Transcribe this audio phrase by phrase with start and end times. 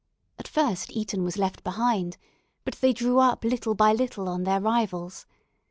[0.39, 2.17] At first Eton was left behind,
[2.65, 5.27] but they drew up little by little on their rivals.